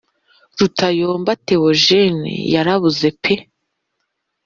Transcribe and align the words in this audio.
Rutayomba 0.57 1.31
Theogene 1.45 2.33
yarabuze 2.53 3.07
pe 3.21 3.33